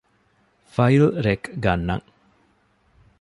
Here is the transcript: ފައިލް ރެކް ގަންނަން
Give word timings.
ފައިލް 0.73 1.09
ރެކް 1.25 1.45
ގަންނަން 1.63 2.05